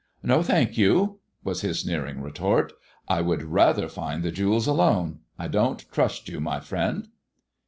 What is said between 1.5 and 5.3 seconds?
his sneering retort, "I wodd rather find the jewels alone;